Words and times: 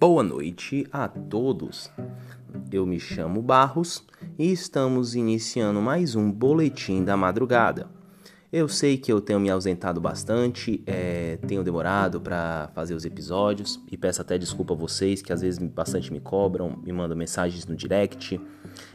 Boa 0.00 0.22
noite 0.22 0.86
a 0.92 1.08
todos. 1.08 1.90
Eu 2.70 2.86
me 2.86 3.00
chamo 3.00 3.42
Barros 3.42 4.04
e 4.38 4.52
estamos 4.52 5.16
iniciando 5.16 5.82
mais 5.82 6.14
um 6.14 6.30
boletim 6.30 7.02
da 7.02 7.16
madrugada. 7.16 7.88
Eu 8.52 8.68
sei 8.68 8.96
que 8.96 9.12
eu 9.12 9.20
tenho 9.20 9.40
me 9.40 9.50
ausentado 9.50 10.00
bastante, 10.00 10.84
é, 10.86 11.36
tenho 11.48 11.64
demorado 11.64 12.20
para 12.20 12.70
fazer 12.76 12.94
os 12.94 13.04
episódios 13.04 13.80
e 13.90 13.96
peço 13.96 14.22
até 14.22 14.38
desculpa 14.38 14.72
a 14.72 14.76
vocês 14.76 15.20
que 15.20 15.32
às 15.32 15.40
vezes 15.40 15.58
bastante 15.58 16.12
me 16.12 16.20
cobram, 16.20 16.78
me 16.80 16.92
mandam 16.92 17.16
mensagens 17.16 17.66
no 17.66 17.74
direct, 17.74 18.40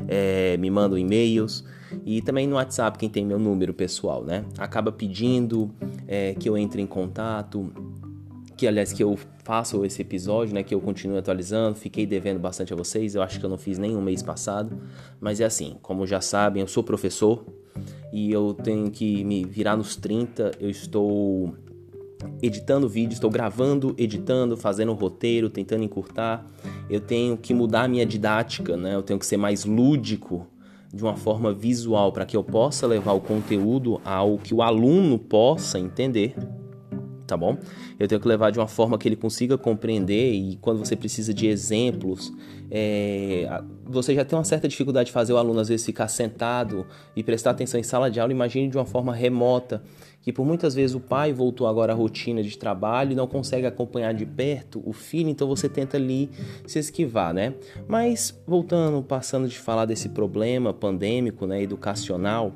é, 0.07 0.55
me 0.55 0.69
mandam 0.69 0.97
e-mails 0.97 1.65
e 2.05 2.21
também 2.21 2.47
no 2.47 2.55
WhatsApp 2.55 2.97
quem 2.97 3.09
tem 3.09 3.25
meu 3.25 3.37
número 3.37 3.73
pessoal, 3.73 4.23
né? 4.23 4.45
Acaba 4.57 4.89
pedindo 4.89 5.69
é, 6.07 6.33
que 6.33 6.47
eu 6.47 6.57
entre 6.57 6.81
em 6.81 6.87
contato 6.87 7.92
que 8.63 8.67
aliás 8.67 8.93
que 8.93 9.03
eu 9.03 9.19
faço 9.43 9.83
esse 9.83 10.01
episódio, 10.01 10.55
né, 10.55 10.63
que 10.63 10.73
eu 10.73 10.79
continuo 10.79 11.17
atualizando, 11.17 11.75
fiquei 11.75 12.05
devendo 12.05 12.39
bastante 12.39 12.71
a 12.71 12.77
vocês, 12.77 13.13
eu 13.13 13.21
acho 13.21 13.37
que 13.37 13.45
eu 13.45 13.49
não 13.49 13.57
fiz 13.57 13.77
nenhum 13.77 14.01
mês 14.01 14.23
passado, 14.23 14.81
mas 15.19 15.41
é 15.41 15.43
assim, 15.43 15.75
como 15.81 16.07
já 16.07 16.21
sabem, 16.21 16.61
eu 16.61 16.67
sou 16.67 16.81
professor 16.81 17.43
e 18.13 18.31
eu 18.31 18.53
tenho 18.53 18.89
que 18.89 19.21
me 19.25 19.43
virar 19.43 19.75
nos 19.75 19.97
30, 19.97 20.51
eu 20.61 20.69
estou 20.69 21.53
editando 22.41 22.87
vídeo, 22.87 23.13
estou 23.13 23.29
gravando, 23.29 23.93
editando, 23.97 24.55
fazendo 24.55 24.93
roteiro, 24.93 25.49
tentando 25.49 25.83
encurtar. 25.83 26.49
Eu 26.89 27.01
tenho 27.01 27.35
que 27.35 27.53
mudar 27.53 27.83
a 27.83 27.87
minha 27.89 28.05
didática, 28.05 28.77
né? 28.77 28.95
Eu 28.95 29.03
tenho 29.03 29.19
que 29.19 29.25
ser 29.25 29.35
mais 29.35 29.65
lúdico 29.65 30.47
de 30.93 31.03
uma 31.03 31.17
forma 31.17 31.51
visual 31.51 32.13
para 32.13 32.25
que 32.25 32.37
eu 32.37 32.43
possa 32.45 32.87
levar 32.87 33.11
o 33.11 33.19
conteúdo 33.19 33.99
ao 34.05 34.37
que 34.37 34.53
o 34.53 34.61
aluno 34.61 35.19
possa 35.19 35.77
entender 35.77 36.33
tá 37.25 37.37
bom? 37.37 37.57
Eu 37.99 38.07
tenho 38.07 38.19
que 38.19 38.27
levar 38.27 38.51
de 38.51 38.59
uma 38.59 38.67
forma 38.67 38.97
que 38.97 39.07
ele 39.07 39.15
consiga 39.15 39.57
compreender 39.57 40.33
e 40.33 40.57
quando 40.57 40.79
você 40.79 40.95
precisa 40.95 41.33
de 41.33 41.47
exemplos, 41.47 42.33
é, 42.69 43.61
você 43.85 44.13
já 44.13 44.25
tem 44.25 44.37
uma 44.37 44.43
certa 44.43 44.67
dificuldade 44.67 45.07
de 45.07 45.11
fazer 45.11 45.33
o 45.33 45.37
aluno 45.37 45.59
às 45.59 45.69
vezes 45.69 45.85
ficar 45.85 46.07
sentado 46.07 46.85
e 47.15 47.23
prestar 47.23 47.51
atenção 47.51 47.79
em 47.79 47.83
sala 47.83 48.09
de 48.09 48.19
aula, 48.19 48.31
imagine 48.31 48.69
de 48.69 48.77
uma 48.77 48.85
forma 48.85 49.13
remota, 49.13 49.81
que 50.21 50.31
por 50.31 50.45
muitas 50.45 50.73
vezes 50.73 50.95
o 50.95 50.99
pai 50.99 51.33
voltou 51.33 51.67
agora 51.67 51.93
à 51.93 51.95
rotina 51.95 52.41
de 52.41 52.57
trabalho 52.57 53.11
e 53.11 53.15
não 53.15 53.27
consegue 53.27 53.67
acompanhar 53.67 54.13
de 54.13 54.25
perto 54.25 54.81
o 54.85 54.93
filho, 54.93 55.29
então 55.29 55.47
você 55.47 55.67
tenta 55.67 55.97
ali 55.97 56.29
se 56.65 56.79
esquivar, 56.79 57.33
né? 57.33 57.53
Mas 57.87 58.41
voltando, 58.47 59.03
passando 59.03 59.47
de 59.47 59.57
falar 59.57 59.85
desse 59.85 60.09
problema 60.09 60.73
pandêmico, 60.73 61.45
né, 61.45 61.61
educacional, 61.61 62.53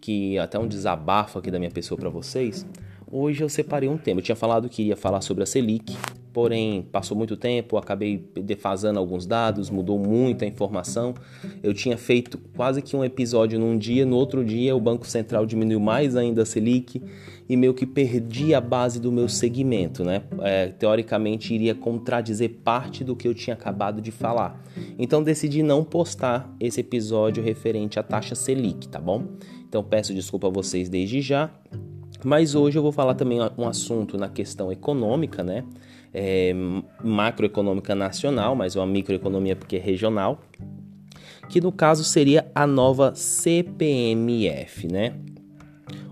que 0.00 0.38
até 0.38 0.58
um 0.58 0.66
desabafo 0.66 1.38
aqui 1.38 1.50
da 1.50 1.58
minha 1.58 1.70
pessoa 1.70 1.98
para 1.98 2.08
vocês, 2.08 2.66
Hoje 3.12 3.42
eu 3.42 3.48
separei 3.48 3.88
um 3.88 3.98
tema. 3.98 4.20
Eu 4.20 4.24
tinha 4.24 4.36
falado 4.36 4.68
que 4.68 4.82
iria 4.82 4.96
falar 4.96 5.20
sobre 5.20 5.42
a 5.42 5.46
Selic, 5.46 5.96
porém 6.32 6.82
passou 6.92 7.16
muito 7.16 7.36
tempo, 7.36 7.76
acabei 7.76 8.24
defasando 8.36 9.00
alguns 9.00 9.26
dados, 9.26 9.68
mudou 9.68 9.98
muito 9.98 10.44
a 10.44 10.46
informação. 10.46 11.12
Eu 11.60 11.74
tinha 11.74 11.98
feito 11.98 12.38
quase 12.54 12.80
que 12.80 12.94
um 12.94 13.04
episódio 13.04 13.58
num 13.58 13.76
dia, 13.76 14.06
no 14.06 14.14
outro 14.14 14.44
dia 14.44 14.76
o 14.76 14.80
Banco 14.80 15.04
Central 15.08 15.44
diminuiu 15.44 15.80
mais 15.80 16.14
ainda 16.14 16.42
a 16.42 16.46
Selic 16.46 17.02
e 17.48 17.56
meio 17.56 17.74
que 17.74 17.84
perdi 17.84 18.54
a 18.54 18.60
base 18.60 19.00
do 19.00 19.10
meu 19.10 19.28
segmento, 19.28 20.04
né? 20.04 20.22
É, 20.42 20.68
teoricamente 20.68 21.52
iria 21.52 21.74
contradizer 21.74 22.60
parte 22.62 23.02
do 23.02 23.16
que 23.16 23.26
eu 23.26 23.34
tinha 23.34 23.54
acabado 23.54 24.00
de 24.00 24.12
falar. 24.12 24.62
Então 24.96 25.20
decidi 25.20 25.64
não 25.64 25.82
postar 25.82 26.48
esse 26.60 26.78
episódio 26.78 27.42
referente 27.42 27.98
à 27.98 28.04
taxa 28.04 28.36
Selic, 28.36 28.86
tá 28.86 29.00
bom? 29.00 29.24
Então 29.68 29.82
peço 29.82 30.14
desculpa 30.14 30.46
a 30.46 30.50
vocês 30.50 30.88
desde 30.88 31.20
já. 31.20 31.50
Mas 32.24 32.54
hoje 32.54 32.78
eu 32.78 32.82
vou 32.82 32.92
falar 32.92 33.14
também 33.14 33.38
um 33.56 33.66
assunto 33.66 34.18
na 34.18 34.28
questão 34.28 34.70
econômica, 34.70 35.42
né? 35.42 35.64
É, 36.12 36.52
macroeconômica 37.02 37.94
nacional, 37.94 38.54
mas 38.56 38.74
uma 38.74 38.86
microeconomia 38.86 39.54
porque 39.54 39.76
é 39.76 39.78
regional, 39.78 40.40
que 41.48 41.60
no 41.60 41.70
caso 41.70 42.02
seria 42.02 42.50
a 42.54 42.66
nova 42.66 43.14
CPMF, 43.14 44.88
né? 44.88 45.14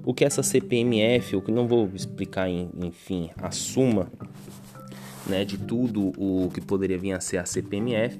O 0.04 0.14
que 0.14 0.24
é 0.24 0.26
essa 0.26 0.42
CPMF, 0.42 1.36
o 1.36 1.42
que 1.42 1.50
não 1.50 1.66
vou 1.66 1.90
explicar, 1.94 2.48
em, 2.48 2.70
enfim, 2.82 3.30
a 3.42 3.50
suma 3.50 4.10
né, 5.26 5.44
de 5.44 5.58
tudo 5.58 6.12
o 6.16 6.50
que 6.52 6.60
poderia 6.60 6.98
vir 6.98 7.12
a 7.12 7.20
ser 7.20 7.36
a 7.36 7.44
CPMF, 7.44 8.18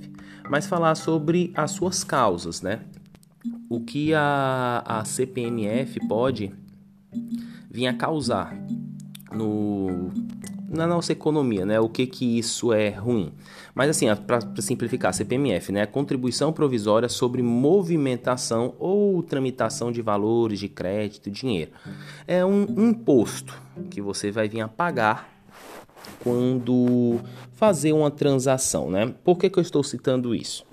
mas 0.51 0.67
falar 0.67 0.95
sobre 0.95 1.51
as 1.55 1.71
suas 1.71 2.05
causas, 2.05 2.61
né? 2.61 2.81
O 3.71 3.81
que 3.81 4.13
a, 4.15 4.83
a 4.85 5.05
CPMF 5.05 5.99
pode 6.07 6.53
vinha 7.71 7.93
causar 7.93 8.57
no, 9.33 10.11
na 10.69 10.87
nossa 10.87 11.13
economia, 11.13 11.65
né? 11.65 11.81
O 11.81 11.89
que 11.89 12.07
que 12.07 12.39
isso 12.39 12.73
é 12.73 12.91
ruim? 12.91 13.33
Mas 13.75 13.91
assim, 13.91 14.07
para 14.27 14.41
simplificar, 14.61 15.15
CPMF, 15.15 15.73
né? 15.73 15.87
Contribuição 15.87 16.53
provisória 16.53 17.09
sobre 17.09 17.43
movimentação 17.43 18.75
ou 18.79 19.23
tramitação 19.23 19.91
de 19.91 20.03
valores 20.03 20.59
de 20.59 20.69
crédito, 20.69 21.31
dinheiro. 21.31 21.73
É 22.27 22.45
um 22.45 22.65
imposto 22.89 23.55
que 23.91 24.01
você 24.01 24.31
vai 24.31 24.49
vir 24.49 24.61
a 24.61 24.69
pagar 24.69 25.39
quando 26.23 27.19
fazer 27.53 27.93
uma 27.93 28.11
transação, 28.11 28.91
né? 28.91 29.15
Por 29.25 29.39
que, 29.39 29.49
que 29.49 29.59
eu 29.59 29.63
estou 29.63 29.83
citando 29.83 30.35
isso? 30.35 30.65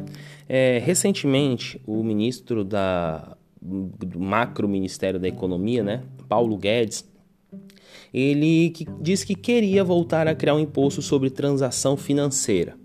É, 0.48 0.82
recentemente, 0.84 1.82
o 1.86 2.04
ministro 2.04 2.64
da 2.64 3.36
do 3.66 4.20
macro 4.20 4.68
Ministério 4.68 5.20
da 5.20 5.28
Economia, 5.28 5.84
né, 5.84 6.04
Paulo 6.28 6.58
Guedes, 6.58 7.06
ele 8.14 8.70
que 8.70 8.88
disse 9.02 9.26
que 9.26 9.36
queria 9.36 9.84
voltar 9.84 10.28
a 10.28 10.36
criar 10.36 10.56
um 10.56 10.60
imposto 10.60 11.02
sobre 11.02 11.30
transação 11.30 11.98
financeira. 11.98 12.76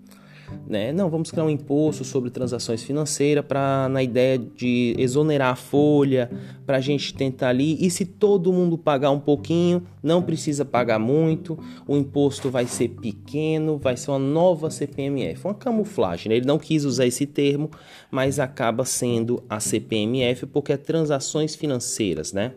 Né? 0.67 0.91
Não, 0.91 1.09
vamos 1.09 1.31
criar 1.31 1.45
um 1.45 1.49
imposto 1.49 2.03
sobre 2.03 2.29
transações 2.29 2.83
financeiras 2.83 3.45
para 3.45 3.87
na 3.89 4.03
ideia 4.03 4.37
de 4.37 4.95
exonerar 4.97 5.53
a 5.53 5.55
folha, 5.55 6.29
para 6.65 6.77
a 6.77 6.79
gente 6.81 7.13
tentar 7.13 7.49
ali. 7.49 7.77
E 7.79 7.89
se 7.89 8.05
todo 8.05 8.51
mundo 8.51 8.77
pagar 8.77 9.11
um 9.11 9.19
pouquinho, 9.19 9.83
não 10.03 10.21
precisa 10.21 10.65
pagar 10.65 10.99
muito, 10.99 11.57
o 11.87 11.95
imposto 11.95 12.49
vai 12.49 12.65
ser 12.65 12.89
pequeno, 12.89 13.77
vai 13.77 13.95
ser 13.95 14.11
uma 14.11 14.19
nova 14.19 14.69
CPMF, 14.69 15.45
uma 15.45 15.53
camuflagem. 15.53 16.29
Né? 16.29 16.35
Ele 16.37 16.45
não 16.45 16.59
quis 16.59 16.85
usar 16.85 17.05
esse 17.05 17.25
termo, 17.25 17.69
mas 18.09 18.39
acaba 18.39 18.85
sendo 18.85 19.43
a 19.49 19.59
CPMF 19.59 20.45
porque 20.47 20.73
é 20.73 20.77
transações 20.77 21.55
financeiras, 21.55 22.33
né? 22.33 22.53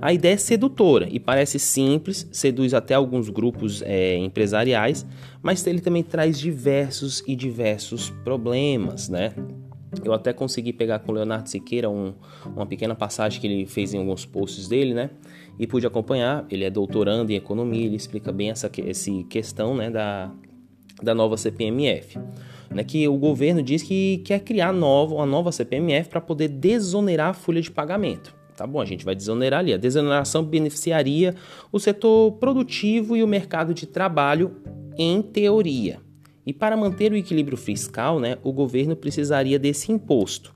A 0.00 0.12
ideia 0.12 0.34
é 0.34 0.36
sedutora 0.36 1.08
e 1.10 1.18
parece 1.18 1.58
simples, 1.58 2.28
seduz 2.30 2.74
até 2.74 2.94
alguns 2.94 3.28
grupos 3.28 3.82
é, 3.82 4.16
empresariais, 4.16 5.06
mas 5.42 5.66
ele 5.66 5.80
também 5.80 6.02
traz 6.02 6.38
diversos 6.38 7.22
e 7.26 7.34
diversos 7.34 8.10
problemas, 8.22 9.08
né? 9.08 9.32
Eu 10.04 10.12
até 10.12 10.32
consegui 10.32 10.72
pegar 10.72 11.00
com 11.00 11.10
o 11.10 11.14
Leonardo 11.14 11.48
Siqueira 11.48 11.90
um, 11.90 12.14
uma 12.46 12.64
pequena 12.64 12.94
passagem 12.94 13.40
que 13.40 13.46
ele 13.46 13.66
fez 13.66 13.92
em 13.92 13.98
alguns 13.98 14.24
posts 14.24 14.68
dele, 14.68 14.94
né? 14.94 15.10
E 15.58 15.66
pude 15.66 15.86
acompanhar. 15.86 16.46
Ele 16.48 16.64
é 16.64 16.70
doutorando 16.70 17.32
em 17.32 17.34
economia, 17.34 17.86
ele 17.86 17.96
explica 17.96 18.30
bem 18.30 18.50
essa, 18.50 18.70
essa 18.86 19.10
questão 19.28 19.74
né, 19.74 19.90
da, 19.90 20.32
da 21.02 21.14
nova 21.14 21.36
CPMF. 21.36 22.18
Né, 22.70 22.84
que 22.84 23.08
o 23.08 23.16
governo 23.16 23.64
diz 23.64 23.82
que 23.82 24.18
quer 24.18 24.38
criar 24.40 24.72
nova, 24.72 25.16
uma 25.16 25.26
nova 25.26 25.50
CPMF 25.50 26.08
para 26.08 26.20
poder 26.20 26.46
desonerar 26.46 27.30
a 27.30 27.34
folha 27.34 27.60
de 27.60 27.68
pagamento. 27.68 28.39
Tá 28.60 28.66
bom, 28.66 28.78
a 28.78 28.84
gente 28.84 29.06
vai 29.06 29.14
desonerar 29.14 29.60
ali. 29.60 29.72
A 29.72 29.78
desoneração 29.78 30.44
beneficiaria 30.44 31.34
o 31.72 31.80
setor 31.80 32.32
produtivo 32.32 33.16
e 33.16 33.22
o 33.22 33.26
mercado 33.26 33.72
de 33.72 33.86
trabalho, 33.86 34.54
em 34.98 35.22
teoria. 35.22 35.98
E 36.44 36.52
para 36.52 36.76
manter 36.76 37.10
o 37.10 37.16
equilíbrio 37.16 37.56
fiscal, 37.56 38.20
né, 38.20 38.36
o 38.42 38.52
governo 38.52 38.94
precisaria 38.94 39.58
desse 39.58 39.90
imposto 39.90 40.54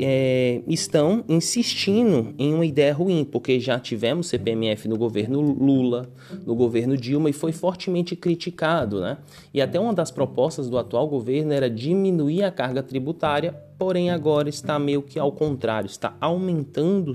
é, 0.00 0.62
estão 0.66 1.24
insistindo 1.28 2.34
em 2.38 2.52
uma 2.52 2.66
ideia 2.66 2.92
ruim, 2.92 3.24
porque 3.24 3.60
já 3.60 3.78
tivemos 3.78 4.26
CPMF 4.28 4.88
no 4.88 4.98
governo 4.98 5.40
Lula, 5.40 6.10
no 6.44 6.56
governo 6.56 6.96
Dilma 6.96 7.30
e 7.30 7.32
foi 7.32 7.52
fortemente 7.52 8.16
criticado, 8.16 9.00
né? 9.00 9.18
E 9.54 9.60
até 9.60 9.78
uma 9.78 9.94
das 9.94 10.10
propostas 10.10 10.68
do 10.68 10.76
atual 10.76 11.06
governo 11.06 11.52
era 11.52 11.70
diminuir 11.70 12.42
a 12.42 12.50
carga 12.50 12.82
tributária, 12.82 13.52
porém 13.78 14.10
agora 14.10 14.48
está 14.48 14.78
meio 14.78 15.02
que 15.02 15.18
ao 15.18 15.30
contrário, 15.30 15.86
está 15.86 16.16
aumentando 16.20 17.14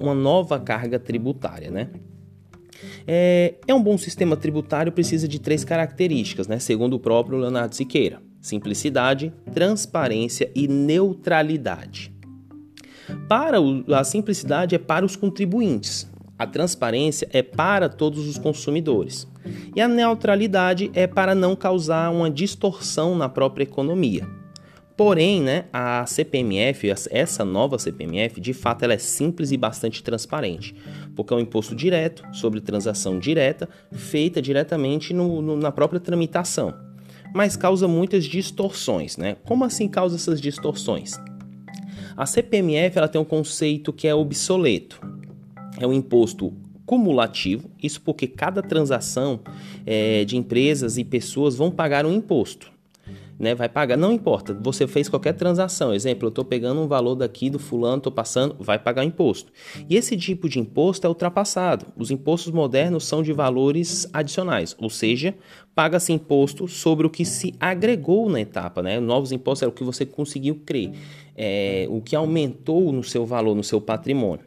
uma 0.00 0.14
nova 0.14 0.60
carga 0.60 0.98
tributária, 0.98 1.70
né? 1.70 1.90
É, 3.06 3.54
é 3.66 3.74
um 3.74 3.82
bom 3.82 3.98
sistema 3.98 4.36
tributário 4.36 4.92
precisa 4.92 5.26
de 5.26 5.40
três 5.40 5.64
características, 5.64 6.46
né? 6.46 6.60
Segundo 6.60 6.94
o 6.94 7.00
próprio 7.00 7.38
Leonardo 7.38 7.74
Siqueira 7.74 8.22
simplicidade, 8.44 9.32
transparência 9.54 10.50
e 10.54 10.68
neutralidade. 10.68 12.12
Para 13.26 13.58
o, 13.58 13.82
a 13.94 14.04
simplicidade 14.04 14.74
é 14.74 14.78
para 14.78 15.04
os 15.04 15.16
contribuintes, 15.16 16.06
a 16.38 16.46
transparência 16.46 17.26
é 17.32 17.42
para 17.42 17.88
todos 17.88 18.28
os 18.28 18.36
consumidores 18.36 19.26
e 19.74 19.80
a 19.80 19.88
neutralidade 19.88 20.90
é 20.92 21.06
para 21.06 21.34
não 21.34 21.56
causar 21.56 22.10
uma 22.10 22.30
distorção 22.30 23.16
na 23.16 23.30
própria 23.30 23.64
economia. 23.64 24.28
Porém, 24.94 25.40
né, 25.40 25.64
a 25.72 26.04
CPMF, 26.04 26.92
essa 27.10 27.46
nova 27.46 27.78
CPMF, 27.78 28.40
de 28.42 28.52
fato 28.52 28.84
ela 28.84 28.92
é 28.92 28.98
simples 28.98 29.52
e 29.52 29.56
bastante 29.56 30.02
transparente, 30.02 30.74
porque 31.16 31.32
é 31.32 31.36
um 31.36 31.40
imposto 31.40 31.74
direto 31.74 32.22
sobre 32.32 32.60
transação 32.60 33.18
direta, 33.18 33.68
feita 33.90 34.42
diretamente 34.42 35.14
no, 35.14 35.40
no, 35.40 35.56
na 35.56 35.72
própria 35.72 35.98
tramitação, 35.98 36.74
mas 37.34 37.56
causa 37.56 37.88
muitas 37.88 38.24
distorções. 38.24 39.16
Né? 39.16 39.36
Como 39.44 39.64
assim 39.64 39.88
causa 39.88 40.14
essas 40.14 40.40
distorções? 40.40 41.18
A 42.16 42.24
CPMF 42.24 42.96
ela 42.96 43.08
tem 43.08 43.20
um 43.20 43.24
conceito 43.24 43.92
que 43.92 44.06
é 44.06 44.14
obsoleto. 44.14 45.00
É 45.78 45.86
um 45.86 45.92
imposto 45.92 46.54
cumulativo, 46.86 47.68
isso 47.82 48.00
porque 48.00 48.26
cada 48.26 48.62
transação 48.62 49.40
é, 49.84 50.24
de 50.24 50.36
empresas 50.36 50.96
e 50.96 51.02
pessoas 51.02 51.56
vão 51.56 51.70
pagar 51.70 52.06
um 52.06 52.12
imposto. 52.12 52.70
Né, 53.38 53.54
vai 53.54 53.68
pagar, 53.68 53.96
não 53.96 54.12
importa, 54.12 54.54
você 54.54 54.86
fez 54.86 55.08
qualquer 55.08 55.32
transação, 55.32 55.92
exemplo, 55.92 56.26
eu 56.26 56.28
estou 56.28 56.44
pegando 56.44 56.80
um 56.80 56.86
valor 56.86 57.16
daqui 57.16 57.50
do 57.50 57.58
fulano, 57.58 57.96
estou 57.96 58.12
passando, 58.12 58.54
vai 58.60 58.78
pagar 58.78 59.04
imposto. 59.04 59.50
E 59.88 59.96
esse 59.96 60.16
tipo 60.16 60.48
de 60.48 60.60
imposto 60.60 61.04
é 61.04 61.08
ultrapassado. 61.08 61.86
Os 61.96 62.12
impostos 62.12 62.52
modernos 62.52 63.04
são 63.04 63.22
de 63.22 63.32
valores 63.32 64.08
adicionais, 64.12 64.76
ou 64.78 64.88
seja, 64.88 65.34
paga-se 65.74 66.12
imposto 66.12 66.68
sobre 66.68 67.06
o 67.06 67.10
que 67.10 67.24
se 67.24 67.54
agregou 67.58 68.30
na 68.30 68.40
etapa. 68.40 68.82
Né? 68.82 69.00
Novos 69.00 69.32
impostos 69.32 69.64
é 69.64 69.66
o 69.66 69.72
que 69.72 69.82
você 69.82 70.06
conseguiu 70.06 70.62
crer, 70.64 70.92
é, 71.36 71.86
o 71.90 72.00
que 72.00 72.14
aumentou 72.14 72.92
no 72.92 73.02
seu 73.02 73.26
valor, 73.26 73.56
no 73.56 73.64
seu 73.64 73.80
patrimônio. 73.80 74.46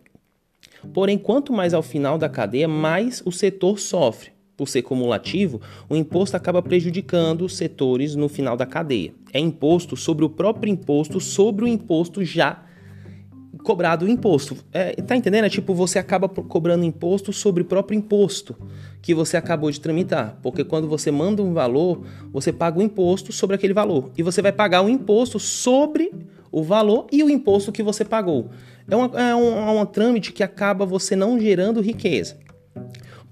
Porém, 0.94 1.18
quanto 1.18 1.52
mais 1.52 1.74
ao 1.74 1.84
final 1.84 2.18
da 2.18 2.30
cadeia, 2.30 2.68
mais 2.68 3.22
o 3.26 3.32
setor 3.32 3.80
sofre. 3.80 4.37
Por 4.58 4.68
ser 4.68 4.82
cumulativo, 4.82 5.62
o 5.88 5.96
imposto 5.96 6.36
acaba 6.36 6.64
prejudicando 6.64 7.46
os 7.46 7.56
setores 7.56 8.16
no 8.16 8.28
final 8.28 8.58
da 8.58 8.66
cadeia. 8.66 9.14
É 9.32 9.40
imposto 9.40 9.96
sobre 9.96 10.26
o 10.26 10.30
próprio 10.30 10.72
imposto, 10.72 11.20
sobre 11.22 11.64
o 11.64 11.68
imposto 11.68 12.26
já 12.26 12.64
cobrado 13.68 14.06
o 14.06 14.10
imposto. 14.10 14.56
É, 14.72 14.94
tá 15.02 15.16
entendendo? 15.16 15.44
É 15.44 15.50
tipo, 15.50 15.74
você 15.74 16.00
acaba 16.00 16.30
cobrando 16.30 16.86
imposto 16.86 17.34
sobre 17.34 17.64
o 17.64 17.66
próprio 17.66 17.98
imposto 17.98 18.56
que 19.02 19.14
você 19.14 19.36
acabou 19.36 19.70
de 19.70 19.82
tramitar. 19.82 20.40
Porque 20.42 20.64
quando 20.64 20.88
você 20.88 21.12
manda 21.12 21.44
um 21.44 21.54
valor, 21.54 22.06
você 22.32 22.54
paga 22.54 22.80
o 22.80 22.82
imposto 22.82 23.34
sobre 23.34 23.56
aquele 23.56 23.74
valor. 23.74 24.10
E 24.18 24.24
você 24.24 24.42
vai 24.42 24.54
pagar 24.54 24.82
o 24.82 24.90
imposto 24.90 25.38
sobre 25.38 26.14
o 26.50 26.64
valor 26.64 27.08
e 27.12 27.22
o 27.22 27.30
imposto 27.30 27.72
que 27.72 27.84
você 27.84 28.06
pagou. 28.06 28.50
É, 28.90 28.96
uma, 28.96 29.22
é, 29.22 29.36
um, 29.36 29.58
é 29.58 29.82
um 29.82 29.86
trâmite 29.86 30.32
que 30.32 30.44
acaba 30.44 30.86
você 30.86 31.16
não 31.16 31.40
gerando 31.40 31.82
riqueza. 31.82 32.38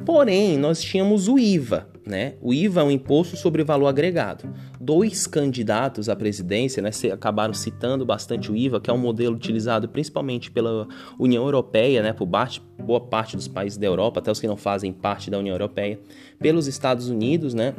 Porém, 0.03 0.57
nós 0.57 0.81
tínhamos 0.81 1.27
o 1.27 1.39
IVA, 1.39 1.87
né? 2.05 2.35
O 2.41 2.53
IVA 2.53 2.81
é 2.81 2.83
um 2.83 2.91
imposto 2.91 3.37
sobre 3.37 3.63
valor 3.63 3.87
agregado. 3.87 4.43
Dois 4.79 5.25
candidatos 5.25 6.09
à 6.09 6.15
presidência, 6.15 6.81
né, 6.81 6.89
acabaram 7.11 7.53
citando 7.53 8.05
bastante 8.05 8.51
o 8.51 8.55
IVA, 8.55 8.81
que 8.81 8.89
é 8.89 8.93
um 8.93 8.97
modelo 8.97 9.35
utilizado 9.35 9.87
principalmente 9.87 10.51
pela 10.51 10.87
União 11.17 11.43
Europeia, 11.43 12.03
né, 12.03 12.13
por 12.13 12.27
boa 12.27 12.99
parte 12.99 13.35
dos 13.35 13.47
países 13.47 13.77
da 13.77 13.87
Europa, 13.87 14.19
até 14.19 14.31
os 14.31 14.39
que 14.39 14.47
não 14.47 14.57
fazem 14.57 14.91
parte 14.91 15.31
da 15.31 15.39
União 15.39 15.53
Europeia, 15.53 15.99
pelos 16.39 16.67
Estados 16.67 17.07
Unidos, 17.09 17.53
né? 17.53 17.73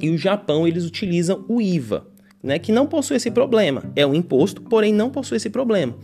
E 0.00 0.10
o 0.10 0.18
Japão, 0.18 0.68
eles 0.68 0.84
utilizam 0.84 1.44
o 1.48 1.60
IVA 1.60 2.15
né, 2.46 2.60
que 2.60 2.70
não 2.70 2.86
possui 2.86 3.16
esse 3.16 3.30
problema. 3.30 3.82
É 3.96 4.06
um 4.06 4.14
imposto, 4.14 4.62
porém 4.62 4.92
não 4.92 5.10
possui 5.10 5.36
esse 5.36 5.50
problema, 5.50 5.96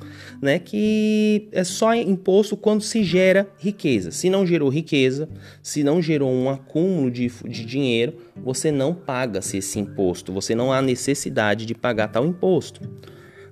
né, 0.43 0.59
que 0.59 1.49
é 1.53 1.62
só 1.62 1.94
imposto 1.94 2.56
quando 2.56 2.83
se 2.83 3.05
gera 3.05 3.49
riqueza. 3.59 4.11
Se 4.11 4.29
não 4.29 4.44
gerou 4.44 4.69
riqueza, 4.69 5.29
se 5.62 5.85
não 5.85 6.03
gerou 6.03 6.31
um 6.31 6.50
acúmulo 6.50 7.12
de, 7.12 7.29
de 7.29 7.65
dinheiro, 7.65 8.15
você 8.37 8.73
não 8.73 8.93
paga-se 8.93 9.59
esse 9.59 9.79
imposto, 9.79 10.33
você 10.33 10.53
não 10.53 10.73
há 10.73 10.83
necessidade 10.83 11.65
de 11.65 11.77
pagar 11.77 12.09
tal 12.09 12.27
imposto. 12.27 12.81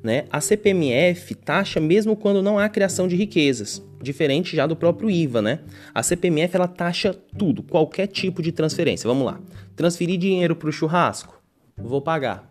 Né? 0.03 0.25
A 0.31 0.41
CPMF 0.41 1.35
taxa 1.37 1.79
mesmo 1.79 2.17
quando 2.17 2.43
não 2.43 2.59
há 2.59 2.69
criação 2.69 3.07
de 3.07 3.15
riquezas, 3.15 3.87
diferente 4.03 4.57
já 4.57 4.67
do 4.67 4.75
próprio 4.75 5.11
IVA, 5.11 5.43
né? 5.43 5.61
A 5.95 6.03
CPMF 6.03 6.57
ela 6.57 6.67
taxa 6.67 7.15
tudo, 7.37 7.63
qualquer 7.63 8.07
tipo 8.07 8.43
de 8.43 8.51
transferência. 8.51 9.07
Vamos 9.07 9.27
lá. 9.27 9.39
Transferir 9.77 10.19
dinheiro 10.19 10.57
para 10.57 10.71
o 10.71 10.73
churrasco, 10.73 11.40
vou 11.83 12.01
pagar. 12.01 12.51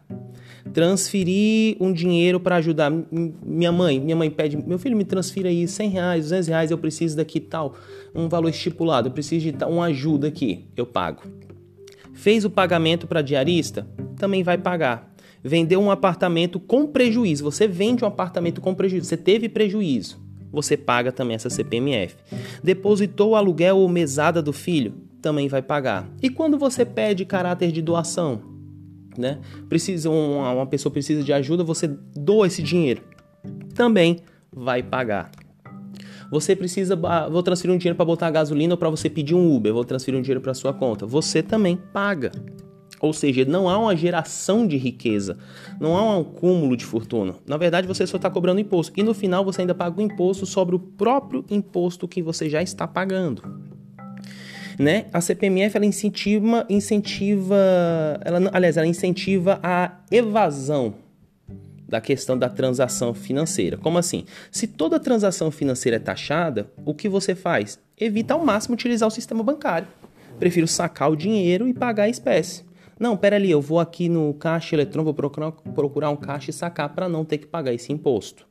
Transferir 0.73 1.77
um 1.79 1.91
dinheiro 1.91 2.39
para 2.39 2.57
ajudar 2.57 2.91
minha 2.91 3.71
mãe. 3.71 3.99
Minha 3.99 4.15
mãe 4.15 4.29
pede, 4.29 4.57
meu 4.57 4.77
filho, 4.77 4.95
me 4.95 5.05
transfira 5.05 5.49
aí 5.49 5.67
100 5.67 5.89
reais, 5.89 6.23
200 6.25 6.47
reais, 6.47 6.71
eu 6.71 6.77
preciso 6.77 7.17
daqui 7.17 7.39
tal, 7.39 7.75
um 8.13 8.27
valor 8.27 8.49
estipulado, 8.49 9.07
eu 9.07 9.11
preciso 9.11 9.51
de 9.51 9.63
uma 9.63 9.85
ajuda 9.85 10.27
aqui, 10.27 10.65
eu 10.75 10.85
pago. 10.85 11.23
Fez 12.13 12.43
o 12.43 12.49
pagamento 12.49 13.07
para 13.07 13.21
diarista? 13.21 13.87
Também 14.17 14.43
vai 14.43 14.57
pagar. 14.57 15.13
Vendeu 15.41 15.79
um 15.79 15.89
apartamento 15.89 16.59
com 16.59 16.85
prejuízo, 16.85 17.43
você 17.43 17.67
vende 17.67 18.03
um 18.03 18.07
apartamento 18.07 18.59
com 18.59 18.75
prejuízo, 18.75 19.05
você 19.05 19.15
teve 19.15 19.47
prejuízo, 19.47 20.19
você 20.51 20.75
paga 20.75 21.11
também 21.13 21.35
essa 21.35 21.49
CPMF. 21.49 22.17
Depositou 22.61 23.31
o 23.31 23.35
aluguel 23.35 23.77
ou 23.77 23.87
mesada 23.87 24.41
do 24.41 24.51
filho? 24.51 24.95
Também 25.21 25.47
vai 25.47 25.61
pagar. 25.61 26.09
E 26.21 26.29
quando 26.29 26.57
você 26.57 26.83
pede 26.83 27.23
caráter 27.23 27.71
de 27.71 27.81
doação? 27.81 28.48
Né? 29.19 29.39
Precisa 29.67 30.09
uma, 30.09 30.51
uma 30.53 30.65
pessoa 30.65 30.91
precisa 30.91 31.23
de 31.23 31.33
ajuda, 31.33 31.63
você 31.63 31.87
doa 32.15 32.47
esse 32.47 32.63
dinheiro. 32.63 33.03
Também 33.75 34.19
vai 34.51 34.81
pagar. 34.81 35.29
Você 36.31 36.55
precisa, 36.55 36.95
vou 37.29 37.41
transferir 37.41 37.75
um 37.75 37.77
dinheiro 37.77 37.95
para 37.95 38.05
botar 38.05 38.29
gasolina 38.29 38.73
ou 38.73 38.77
para 38.77 38.89
você 38.89 39.09
pedir 39.09 39.33
um 39.33 39.55
Uber, 39.55 39.73
vou 39.73 39.83
transferir 39.83 40.19
um 40.19 40.21
dinheiro 40.21 40.41
para 40.41 40.53
sua 40.53 40.73
conta. 40.73 41.05
Você 41.05 41.41
também 41.41 41.75
paga. 41.75 42.31
Ou 43.01 43.13
seja, 43.13 43.45
não 43.45 43.69
há 43.69 43.77
uma 43.77 43.95
geração 43.95 44.67
de 44.67 44.75
riqueza, 44.75 45.37
não 45.79 45.95
há 45.95 46.03
um 46.03 46.21
acúmulo 46.21 46.75
de 46.75 46.83
fortuna. 46.83 47.35
Na 47.47 47.55
verdade, 47.55 47.87
você 47.87 48.05
só 48.05 48.17
está 48.17 48.29
cobrando 48.29 48.59
imposto. 48.59 48.91
E 48.97 49.03
no 49.03 49.13
final, 49.13 49.43
você 49.43 49.61
ainda 49.61 49.73
paga 49.73 49.99
o 49.99 50.03
imposto 50.03 50.45
sobre 50.45 50.75
o 50.75 50.79
próprio 50.79 51.45
imposto 51.49 52.07
que 52.07 52.21
você 52.21 52.49
já 52.49 52.61
está 52.61 52.85
pagando 52.85 53.68
né? 54.79 55.07
A 55.11 55.19
CPMF 55.19 55.75
ela 55.75 55.85
incentiva, 55.85 56.65
incentiva, 56.69 57.57
ela, 58.23 58.49
aliás, 58.53 58.77
ela 58.77 58.87
incentiva 58.87 59.59
a 59.61 59.99
evasão 60.09 60.95
da 61.85 61.99
questão 61.99 62.37
da 62.37 62.47
transação 62.47 63.13
financeira. 63.13 63.75
Como 63.75 63.97
assim? 63.97 64.23
Se 64.49 64.67
toda 64.67 64.99
transação 64.99 65.51
financeira 65.51 65.97
é 65.97 65.99
taxada, 65.99 66.71
o 66.85 66.93
que 66.93 67.09
você 67.09 67.35
faz? 67.35 67.77
Evita 67.99 68.35
ao 68.35 68.45
máximo 68.45 68.75
utilizar 68.75 69.07
o 69.07 69.11
sistema 69.11 69.43
bancário. 69.43 69.87
Prefiro 70.39 70.67
sacar 70.67 71.11
o 71.11 71.15
dinheiro 71.15 71.67
e 71.67 71.73
pagar 71.73 72.03
a 72.03 72.09
espécie. 72.09 72.63
Não, 72.97 73.17
pera 73.17 73.35
ali, 73.35 73.51
eu 73.51 73.61
vou 73.61 73.79
aqui 73.79 74.07
no 74.07 74.33
caixa 74.33 74.75
eletrônico, 74.75 75.05
vou 75.05 75.13
procurar, 75.13 75.51
procurar 75.51 76.09
um 76.09 76.15
caixa 76.15 76.51
e 76.51 76.53
sacar 76.53 76.89
para 76.89 77.09
não 77.09 77.25
ter 77.25 77.39
que 77.39 77.47
pagar 77.47 77.73
esse 77.73 77.91
imposto. 77.91 78.48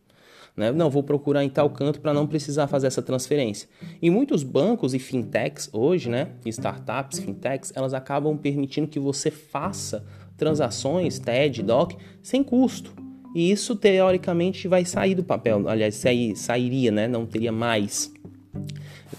Né? 0.59 0.73
Não, 0.73 0.91
vou 0.91 1.05
procurar 1.05 1.45
em 1.45 1.49
tal 1.49 1.71
canto 1.71 2.01
para 2.01 2.13
não 2.13 2.27
precisar 2.27 2.67
fazer 2.67 2.89
essa 2.89 3.01
transferência. 3.01 3.69
E 4.03 4.11
muitos 4.11 4.43
bancos 4.43 4.93
e 4.93 4.99
fintechs 4.99 5.71
hoje, 5.73 6.11
né, 6.11 6.31
startups, 6.45 7.21
fintechs, 7.21 7.73
elas 7.77 7.95
acabam 7.95 8.37
permitindo 8.37 8.89
que 8.89 8.99
você 8.99 9.31
faça 9.31 10.05
transações 10.37 11.21
TED, 11.21 11.63
DOC, 11.63 11.97
sem 12.21 12.43
custo. 12.43 12.93
E 13.37 13.53
isso 13.53 13.77
teoricamente 13.77 14.67
vai 14.67 14.85
sair 14.85 15.15
do 15.15 15.23
papel, 15.23 15.69
aliás, 15.69 15.95
sair, 15.95 16.35
sairia, 16.35 16.91
né? 16.91 17.07
não 17.07 17.25
teria 17.25 17.53
mais. 17.53 18.13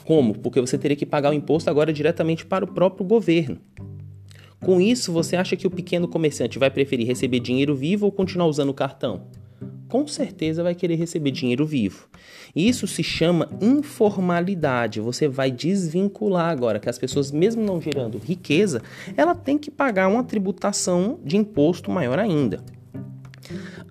Como? 0.03 0.37
Porque 0.37 0.59
você 0.59 0.77
teria 0.77 0.97
que 0.97 1.05
pagar 1.05 1.29
o 1.29 1.33
imposto 1.33 1.69
agora 1.69 1.93
diretamente 1.93 2.45
para 2.45 2.65
o 2.65 2.67
próprio 2.67 3.05
governo. 3.05 3.59
Com 4.59 4.81
isso, 4.81 5.13
você 5.13 5.37
acha 5.37 5.55
que 5.55 5.65
o 5.65 5.71
pequeno 5.71 6.05
comerciante 6.05 6.59
vai 6.59 6.69
preferir 6.69 7.07
receber 7.07 7.39
dinheiro 7.39 7.73
vivo 7.73 8.07
ou 8.07 8.11
continuar 8.11 8.47
usando 8.47 8.69
o 8.71 8.73
cartão? 8.73 9.27
Com 9.89 10.07
certeza 10.07 10.63
vai 10.63 10.75
querer 10.75 10.95
receber 10.95 11.31
dinheiro 11.31 11.65
vivo. 11.65 12.07
Isso 12.55 12.87
se 12.87 13.03
chama 13.03 13.49
informalidade. 13.59 15.01
Você 15.01 15.27
vai 15.27 15.51
desvincular 15.51 16.49
agora 16.49 16.79
que 16.79 16.89
as 16.89 16.97
pessoas, 16.97 17.31
mesmo 17.31 17.63
não 17.63 17.81
gerando 17.81 18.17
riqueza, 18.17 18.81
ela 19.17 19.35
tem 19.35 19.57
que 19.57 19.69
pagar 19.69 20.07
uma 20.07 20.23
tributação 20.23 21.19
de 21.25 21.35
imposto 21.35 21.91
maior 21.91 22.19
ainda. 22.19 22.63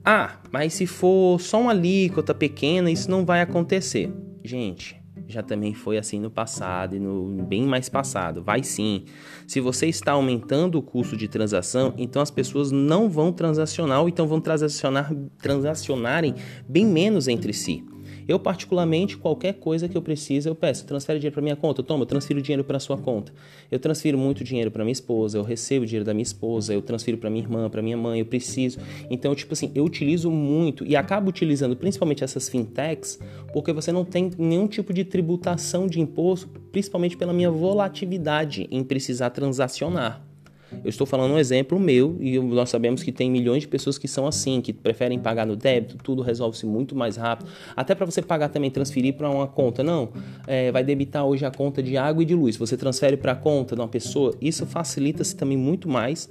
Ah, 0.05 0.39
mas 0.51 0.75
se 0.75 0.87
for 0.87 1.41
só 1.41 1.61
uma 1.61 1.73
alíquota 1.73 2.33
pequena, 2.33 2.91
isso 2.91 3.11
não 3.11 3.25
vai 3.25 3.43
acontecer. 3.43 4.11
Gente, 4.43 4.98
já 5.29 5.43
também 5.43 5.75
foi 5.75 5.99
assim 5.99 6.19
no 6.19 6.31
passado 6.31 6.97
e 6.97 6.99
no 6.99 7.43
bem 7.45 7.67
mais 7.67 7.89
passado. 7.89 8.43
Vai 8.43 8.63
sim. 8.63 9.05
Se 9.47 9.61
você 9.61 9.87
está 9.87 10.13
aumentando 10.13 10.79
o 10.79 10.83
custo 10.83 11.17
de 11.17 11.29
transação, 11.29 11.93
então 11.99 12.23
as 12.23 12.31
pessoas 12.31 12.73
não 12.73 13.11
vão 13.11 13.31
transacionar 13.31 14.01
ou 14.01 14.09
então 14.09 14.27
vão 14.27 14.41
transacionar, 14.41 15.15
transacionarem 15.37 16.35
bem 16.67 16.87
menos 16.87 17.29
entre 17.29 17.53
si. 17.53 17.85
Eu, 18.29 18.39
particularmente, 18.39 19.17
qualquer 19.17 19.55
coisa 19.55 19.89
que 19.89 19.97
eu 19.97 20.03
preciso, 20.03 20.51
eu 20.51 20.55
peço, 20.55 20.85
transfere 20.85 21.19
dinheiro 21.19 21.33
para 21.33 21.43
minha 21.43 21.57
conta. 21.57 21.83
Toma, 21.83 22.03
eu 22.03 22.07
transfiro 22.07 22.43
dinheiro 22.43 22.63
para 22.63 22.79
sua 22.79 22.99
conta. 22.99 23.33
Eu 23.71 23.79
transfiro 23.79 24.19
muito 24.19 24.45
dinheiro 24.45 24.71
para 24.71 24.85
minha 24.85 24.93
esposa, 24.93 25.39
eu 25.39 25.43
recebo 25.43 25.87
dinheiro 25.87 26.05
da 26.05 26.13
minha 26.13 26.23
esposa, 26.23 26.75
eu 26.75 26.83
transfiro 26.83 27.17
para 27.17 27.31
minha 27.31 27.43
irmã, 27.43 27.71
para 27.71 27.81
minha 27.81 27.97
mãe, 27.97 28.21
eu 28.21 28.27
preciso. 28.27 28.79
Então, 29.09 29.35
tipo 29.35 29.55
assim, 29.55 29.73
eu 29.75 29.83
utilizo 29.83 30.31
muito 30.31 30.85
e 30.85 30.95
acabo 30.95 31.31
utilizando 31.31 31.75
principalmente 31.75 32.23
essas 32.23 32.51
fintechs, 32.51 33.19
porque 33.51 33.73
você 33.73 33.91
não 33.91 34.05
tem 34.05 34.31
nenhum 34.37 34.67
tipo 34.67 34.93
de 34.93 35.05
tributação 35.05 35.87
de 35.87 35.99
imposto, 35.99 36.49
principalmente 36.71 37.17
pela 37.17 37.33
minha 37.33 37.51
volatilidade 37.51 38.69
em 38.71 38.85
precisar 38.85 39.31
transacionar. 39.31 40.28
Eu 40.73 40.89
estou 40.89 41.07
falando 41.07 41.33
um 41.33 41.39
exemplo 41.39 41.79
meu 41.79 42.17
e 42.21 42.39
nós 42.39 42.71
sabemos 42.71 43.03
que 43.03 43.11
tem 43.11 43.31
milhões 43.31 43.63
de 43.63 43.69
pessoas 43.69 43.97
que 43.99 44.07
são 44.07 44.27
assim, 44.27 44.61
que 44.61 44.73
preferem 44.73 45.19
pagar 45.19 45.47
no 45.47 45.57
débito, 45.57 45.97
tudo 46.03 46.23
resolve-se 46.23 46.67
muito 46.67 46.95
mais 46.95 47.17
rápido. 47.17 47.51
Até 47.75 47.95
para 47.95 48.05
você 48.05 48.21
pagar 48.21 48.49
também, 48.49 48.71
transferir 48.71 49.15
para 49.15 49.31
uma 49.31 49.47
conta. 49.47 49.83
Não, 49.83 50.11
é, 50.47 50.71
vai 50.71 50.85
debitar 50.85 51.25
hoje 51.25 51.45
a 51.45 51.51
conta 51.51 51.83
de 51.83 51.97
água 51.97 52.23
e 52.23 52.27
de 52.27 52.35
luz. 52.35 52.57
Você 52.57 52.77
transfere 52.77 53.17
para 53.17 53.33
a 53.33 53.37
conta 53.37 53.75
de 53.75 53.81
uma 53.81 53.89
pessoa, 53.89 54.35
isso 54.41 54.67
facilita-se 54.67 55.35
também 55.35 55.57
muito 55.57 55.89
mais. 55.89 56.29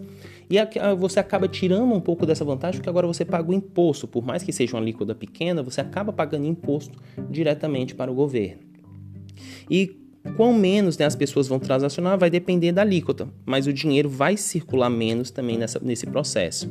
E 0.50 0.56
você 0.98 1.20
acaba 1.20 1.48
tirando 1.48 1.94
um 1.94 2.00
pouco 2.00 2.26
dessa 2.26 2.46
vantagem, 2.46 2.80
porque 2.80 2.90
agora 2.90 3.06
você 3.06 3.26
paga 3.26 3.52
o 3.52 3.54
imposto. 3.54 4.08
Por 4.08 4.26
mais 4.26 4.44
que 4.44 4.54
seja 4.54 4.76
uma 4.76 4.82
alíquota 4.82 5.14
pequena, 5.14 5.62
você 5.62 5.82
acaba 5.82 6.14
pagando 6.14 6.46
imposto 6.46 6.98
diretamente 7.30 7.94
para 7.94 8.10
o 8.10 8.16
governo. 8.16 8.62
E 9.70 10.07
quão 10.36 10.54
menos 10.54 10.98
né, 10.98 11.06
as 11.06 11.16
pessoas 11.16 11.48
vão 11.48 11.60
transacionar 11.60 12.18
vai 12.18 12.30
depender 12.30 12.72
da 12.72 12.82
alíquota, 12.82 13.28
mas 13.46 13.68
o 13.68 13.74
dinheiro 13.74 14.10
vai 14.10 14.38
circular 14.38 14.90
menos 14.90 15.32
também 15.32 15.58
nessa, 15.58 15.80
nesse 15.80 16.06
processo. 16.06 16.70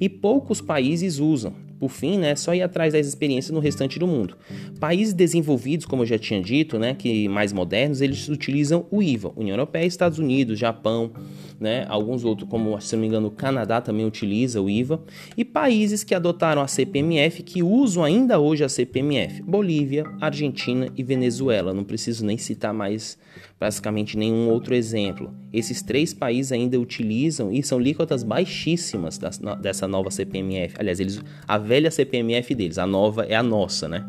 E 0.00 0.08
poucos 0.08 0.60
países 0.60 1.18
usam. 1.18 1.67
Por 1.78 1.90
fim, 1.90 2.18
né, 2.18 2.34
só 2.34 2.54
ir 2.54 2.62
atrás 2.62 2.92
das 2.92 3.06
experiências 3.06 3.52
no 3.52 3.60
restante 3.60 3.98
do 3.98 4.06
mundo. 4.06 4.36
Países 4.80 5.14
desenvolvidos, 5.14 5.86
como 5.86 6.02
eu 6.02 6.06
já 6.06 6.18
tinha 6.18 6.40
dito, 6.40 6.78
né, 6.78 6.94
que 6.94 7.28
mais 7.28 7.52
modernos, 7.52 8.00
eles 8.00 8.28
utilizam 8.28 8.86
o 8.90 9.02
IVA. 9.02 9.32
União 9.36 9.54
Europeia, 9.54 9.86
Estados 9.86 10.18
Unidos, 10.18 10.58
Japão, 10.58 11.12
né, 11.60 11.86
alguns 11.88 12.24
outros, 12.24 12.48
como 12.48 12.80
se 12.80 12.94
não 12.94 13.00
me 13.00 13.08
engano, 13.08 13.28
o 13.28 13.30
Canadá 13.30 13.80
também 13.80 14.06
utiliza 14.06 14.60
o 14.60 14.68
IVA. 14.68 15.00
E 15.36 15.44
países 15.44 16.02
que 16.02 16.14
adotaram 16.14 16.62
a 16.62 16.68
CPMF, 16.68 17.42
que 17.42 17.62
usam 17.62 18.02
ainda 18.02 18.38
hoje 18.38 18.64
a 18.64 18.68
CPMF. 18.68 19.42
Bolívia, 19.42 20.04
Argentina 20.20 20.88
e 20.96 21.02
Venezuela. 21.02 21.72
Não 21.72 21.84
preciso 21.84 22.24
nem 22.24 22.36
citar 22.36 22.74
mais 22.74 23.18
basicamente 23.58 24.16
nenhum 24.16 24.48
outro 24.48 24.74
exemplo. 24.74 25.34
Esses 25.52 25.82
três 25.82 26.14
países 26.14 26.52
ainda 26.52 26.78
utilizam 26.78 27.52
e 27.52 27.62
são 27.62 27.78
alíquotas 27.78 28.22
baixíssimas 28.22 29.18
dessa 29.60 29.88
nova 29.88 30.10
CPMF. 30.10 30.76
Aliás, 30.78 31.00
eles, 31.00 31.20
a 31.46 31.58
velha 31.68 31.90
CPMF 31.90 32.54
deles, 32.54 32.78
a 32.78 32.86
nova 32.86 33.26
é 33.26 33.34
a 33.34 33.42
nossa, 33.42 33.86
né? 33.86 34.02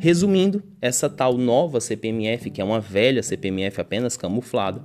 Resumindo, 0.00 0.62
essa 0.80 1.10
tal 1.10 1.36
nova 1.36 1.78
CPMF, 1.78 2.50
que 2.50 2.60
é 2.60 2.64
uma 2.64 2.80
velha 2.80 3.22
CPMF 3.22 3.82
apenas 3.82 4.16
camuflada, 4.16 4.82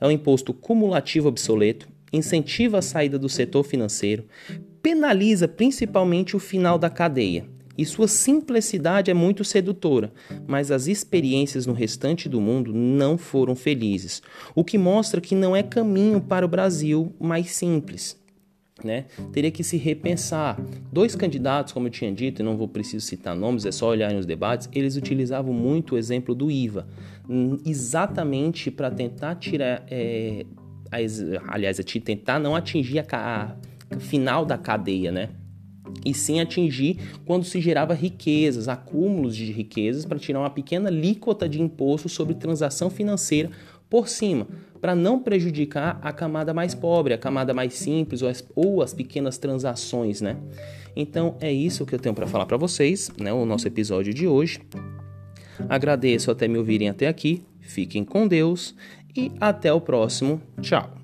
é 0.00 0.06
um 0.06 0.10
imposto 0.10 0.54
cumulativo 0.54 1.28
obsoleto, 1.28 1.88
incentiva 2.12 2.78
a 2.78 2.82
saída 2.82 3.18
do 3.18 3.28
setor 3.28 3.64
financeiro, 3.64 4.24
penaliza 4.80 5.48
principalmente 5.48 6.36
o 6.36 6.38
final 6.38 6.78
da 6.78 6.88
cadeia 6.88 7.44
e 7.76 7.84
sua 7.84 8.06
simplicidade 8.06 9.10
é 9.10 9.14
muito 9.14 9.44
sedutora, 9.44 10.12
mas 10.46 10.70
as 10.70 10.86
experiências 10.86 11.66
no 11.66 11.72
restante 11.72 12.28
do 12.28 12.40
mundo 12.40 12.72
não 12.72 13.18
foram 13.18 13.56
felizes, 13.56 14.22
o 14.54 14.64
que 14.64 14.78
mostra 14.78 15.20
que 15.20 15.34
não 15.34 15.54
é 15.54 15.62
caminho 15.62 16.20
para 16.20 16.46
o 16.46 16.48
Brasil 16.48 17.12
mais 17.18 17.50
simples. 17.50 18.16
Né? 18.84 19.06
Teria 19.32 19.50
que 19.50 19.64
se 19.64 19.76
repensar. 19.78 20.60
Dois 20.92 21.16
candidatos, 21.16 21.72
como 21.72 21.86
eu 21.86 21.90
tinha 21.90 22.12
dito, 22.12 22.42
e 22.42 22.44
não 22.44 22.56
vou 22.56 22.68
preciso 22.68 23.04
citar 23.06 23.34
nomes, 23.34 23.64
é 23.64 23.72
só 23.72 23.88
olhar 23.88 24.12
nos 24.12 24.26
debates, 24.26 24.68
eles 24.72 24.96
utilizavam 24.96 25.52
muito 25.52 25.94
o 25.94 25.98
exemplo 25.98 26.34
do 26.34 26.50
IVA, 26.50 26.86
hum, 27.28 27.56
exatamente 27.64 28.70
para 28.70 28.90
tentar 28.90 29.36
tirar, 29.36 29.82
é, 29.90 30.44
a, 30.90 31.54
aliás, 31.54 31.78
tentar 32.04 32.38
não 32.38 32.54
atingir 32.54 32.98
a, 32.98 33.56
a 33.90 33.98
final 33.98 34.44
da 34.44 34.58
cadeia, 34.58 35.10
né? 35.10 35.30
e 36.04 36.14
sim 36.14 36.40
atingir 36.40 36.98
quando 37.24 37.44
se 37.44 37.60
gerava 37.60 37.94
riquezas, 37.94 38.68
acúmulos 38.68 39.36
de 39.36 39.50
riquezas, 39.52 40.04
para 40.04 40.18
tirar 40.18 40.40
uma 40.40 40.50
pequena 40.50 40.88
alíquota 40.88 41.48
de 41.48 41.60
imposto 41.60 42.08
sobre 42.08 42.34
transação 42.34 42.90
financeira 42.90 43.50
por 43.88 44.08
cima, 44.08 44.46
para 44.80 44.94
não 44.94 45.18
prejudicar 45.20 45.98
a 46.02 46.12
camada 46.12 46.52
mais 46.52 46.74
pobre, 46.74 47.14
a 47.14 47.18
camada 47.18 47.52
mais 47.54 47.74
simples 47.74 48.22
ou 48.22 48.28
as, 48.28 48.46
ou 48.54 48.82
as 48.82 48.92
pequenas 48.92 49.38
transações, 49.38 50.20
né? 50.20 50.36
Então 50.94 51.36
é 51.40 51.52
isso 51.52 51.84
que 51.84 51.94
eu 51.94 51.98
tenho 51.98 52.14
para 52.14 52.26
falar 52.26 52.46
para 52.46 52.56
vocês, 52.56 53.10
né? 53.18 53.32
O 53.32 53.44
nosso 53.44 53.66
episódio 53.66 54.14
de 54.14 54.26
hoje. 54.26 54.60
Agradeço 55.68 56.30
até 56.30 56.46
me 56.46 56.58
ouvirem 56.58 56.88
até 56.88 57.08
aqui. 57.08 57.42
Fiquem 57.60 58.04
com 58.04 58.26
Deus 58.26 58.74
e 59.16 59.32
até 59.40 59.72
o 59.72 59.80
próximo. 59.80 60.40
Tchau. 60.60 60.95